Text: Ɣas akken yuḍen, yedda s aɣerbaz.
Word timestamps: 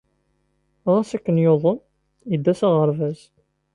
Ɣas 0.91 1.09
akken 1.17 1.41
yuḍen, 1.43 1.77
yedda 2.29 2.53
s 2.59 2.61
aɣerbaz. 2.67 3.19